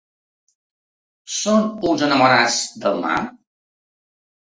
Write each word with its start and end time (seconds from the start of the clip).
Són 1.35 1.69
uns 1.91 2.07
enamorats 2.09 2.61
del 2.87 3.01
mar? 3.07 3.23